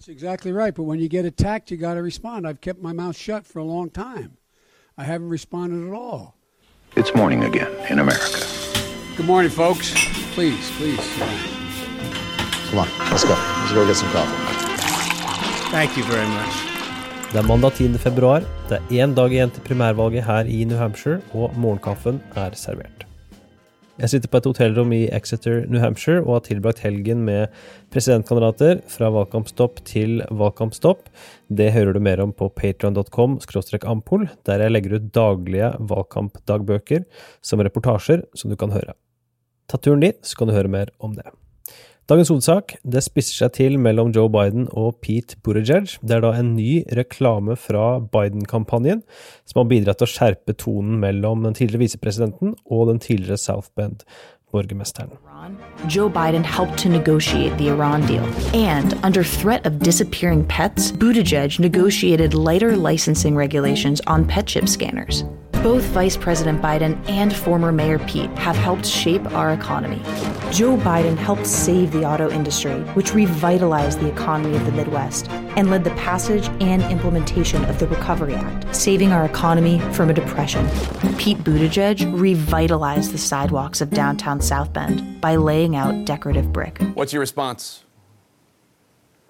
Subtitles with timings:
[0.00, 0.74] That's exactly right.
[0.74, 2.48] But when you get attacked, you got to respond.
[2.48, 4.38] I've kept my mouth shut for a long time.
[4.96, 6.38] I haven't responded at all.
[6.96, 8.40] It's morning again in America.
[9.18, 9.92] Good morning, folks.
[10.32, 11.04] Please, please.
[12.70, 13.36] Come on, let's go.
[13.60, 14.40] Let's go get some coffee.
[15.70, 16.54] Thank you very much.
[17.32, 17.98] Det er mandag 10.
[17.98, 18.40] februar.
[18.68, 23.09] Det er én dag igjen til primærvalget her i New Hampshire, og morgenkaffen er servert.
[24.00, 27.52] Jeg sitter på et hotellrom i Exeter, New Hampshire, og har tilbrakt helgen med
[27.92, 31.10] presidentkandidater fra valgkampstopp til valgkampstopp.
[31.52, 33.36] Det hører du mer om på patreon.com
[33.92, 37.04] ampol, der jeg legger ut daglige valgkampdagbøker
[37.44, 38.96] som reportasjer som du kan høre.
[39.68, 41.28] Ta turen dit, så kan du høre mer om det.
[42.10, 45.92] Dagens hovedsak det spisser seg til mellom Joe Biden og Pete Buttigieg.
[46.02, 49.04] Det er da en ny reklame fra Biden-kampanjen
[49.46, 53.70] som har bidratt til å skjerpe tonen mellom den tidligere visepresidenten og den tidligere South
[53.78, 55.14] Bend-borgermesteren.
[55.86, 58.26] Joe Biden helped to negotiate the Iran deal.
[58.58, 65.22] And under threat of disappearing pets, Buttigieg negotiated lighter licensing regulations on pet chip scanners.
[65.62, 69.98] Both Vice President Biden and former Mayor Pete have helped shape our economy.
[70.50, 75.68] Joe Biden helped save the auto industry, which revitalized the economy of the Midwest and
[75.68, 80.66] led the passage and implementation of the Recovery Act, saving our economy from a depression.
[81.18, 86.80] Pete Buttigieg revitalized the sidewalks of downtown South Bend by laying out decorative brick.
[86.94, 87.84] What's your response?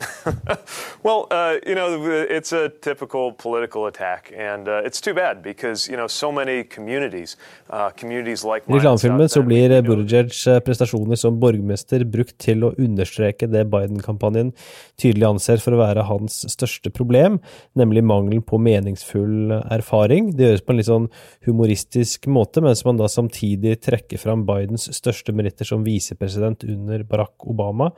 [1.03, 5.89] well, uh, you know, it's a typical political attack, and uh, it's too bad because
[5.89, 7.37] you know so many communities,
[7.71, 13.49] uh, communities like I reklamefilmen så blir Buttigiegs prestasjoner som borgermester brukt til å understreke
[13.51, 14.55] det Biden-kampanjen
[15.01, 17.39] tydelig anser for å være hans største problem,
[17.77, 20.33] nemlig mangelen på meningsfull erfaring.
[20.37, 21.11] Det gjøres på en litt sånn
[21.49, 27.49] humoristisk måte, mens man da samtidig trekker fram Bidens største meritter som visepresident under Barack
[27.49, 27.93] Obama.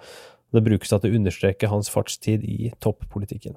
[0.52, 3.56] Det brukes til å understreke hans fartstid i toppolitikken.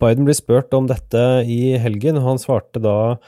[0.00, 3.18] Biden ble spurt om dette i helgen, og han svarte da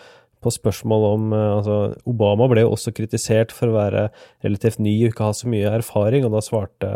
[0.42, 1.76] på spørsmål om altså
[2.08, 4.08] Obama ble jo også kritisert for å være
[4.42, 6.92] relativt ny og ikke ha så mye erfaring, og da svarte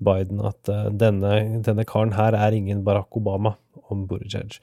[0.00, 3.54] Biden at denne, denne karen her er ingen Barack Obama
[3.92, 4.56] om Buttigieg.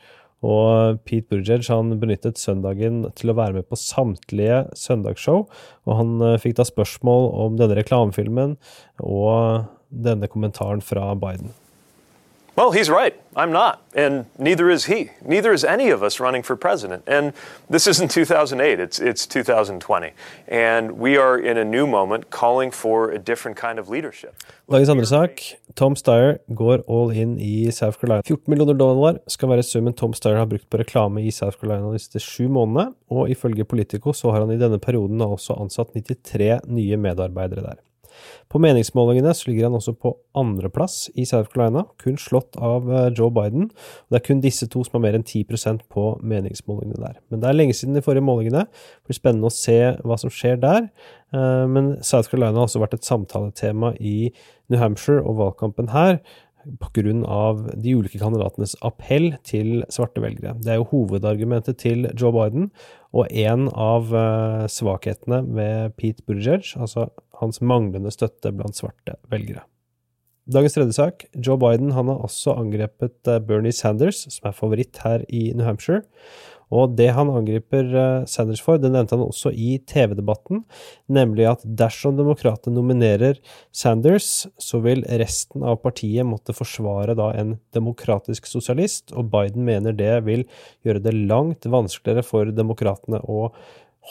[0.46, 5.46] Og Pete Buttigieg han benyttet søndagen til å være med på samtlige søndagsshow,
[5.88, 8.57] og han fikk da spørsmål om denne reklamefilmen
[9.06, 11.53] og denne kommentaren fra Biden.
[12.58, 13.14] Well, he's right.
[13.36, 13.84] I'm not.
[13.94, 15.12] And neither is he.
[15.22, 17.03] Neither is any of us running for president.
[17.06, 17.34] And
[17.70, 20.12] this isn't 2008, it's, it's 2020.
[20.47, 24.34] And we are in a new moment calling for a different kind of leadership.
[24.72, 25.42] Dagens andre sak.
[25.76, 28.24] Tom Steyer går all in i South Carolina.
[28.26, 31.94] 14 millioner dollar skal være summen Tom Steyer har brukt på reklame i South Carolina
[31.94, 35.94] de siste sju månedene, og ifølge Politico så har han i denne perioden også ansatt
[35.94, 37.78] 93 nye medarbeidere der.
[38.51, 43.31] På meningsmålingene så ligger han også på andreplass i South Carolina, kun slått av Joe
[43.33, 43.69] Biden.
[44.07, 47.19] Det er kun disse to som har mer enn 10% på meningsmålingene der.
[47.29, 48.66] Men det er lenge siden de forrige målingene.
[48.69, 50.89] Det blir spennende å se hva som skjer der.
[51.67, 54.31] Men South Carolina har også vært et samtaletema i
[54.72, 56.22] New Hampshire og valgkampen her
[56.67, 57.01] pga.
[57.79, 60.55] de ulike kandidatenes appell til svarte velgere.
[60.59, 62.72] Det er jo hovedargumentet til Joe Biden,
[63.16, 64.11] og en av
[64.67, 67.07] svakhetene med Pete Buttigieg, altså
[67.42, 69.66] hans manglende støtte blant svarte velgere.
[70.48, 71.25] Dagens tredje sak.
[71.44, 76.06] Joe Biden han har også angrepet Bernie Sanders, som er favoritt her i New Hampshire.
[76.74, 77.88] Og det han angriper
[78.28, 80.66] Sanders for, det nevnte han også i TV-debatten,
[81.12, 83.40] nemlig at dersom demokratene nominerer
[83.76, 89.96] Sanders, så vil resten av partiet måtte forsvare da en demokratisk sosialist, og Biden mener
[89.96, 90.44] det vil
[90.88, 93.47] gjøre det langt vanskeligere for demokratene å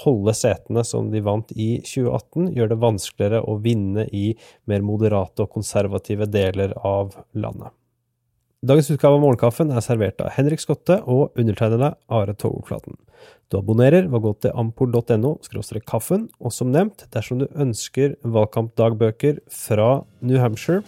[0.02, 4.28] holde setene som de vant i 2018, gjør det vanskeligere å vinne i
[4.68, 7.72] mer moderate og konservative deler av landet.
[8.66, 12.96] Dagens utgave av Morgenkaffen er servert av Henrik Skotte og undertegnede Are Togoflaten.
[13.52, 15.36] Du abonnerer ved å gå til ampol.no
[15.86, 20.82] kaffen, og som nevnt, dersom du ønsker valgkampdagbøker fra New Hampshire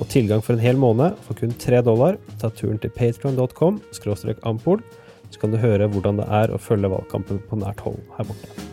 [0.00, 3.78] og tilgang for en hel måned for kun tre dollar, ta turen til patron.com
[4.42, 4.82] ampol
[5.30, 8.69] så kan du høre hvordan det er å følge valgkampen på nært hold her borte.